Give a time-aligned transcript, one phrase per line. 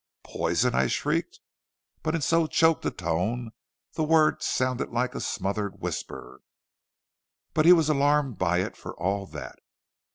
[0.23, 1.41] "'Poison!' I shrieked,
[2.01, 3.51] but in so choked a tone
[3.93, 6.41] the word sounded like a smothered whisper.
[7.53, 9.59] "But he was alarmed by it for all that.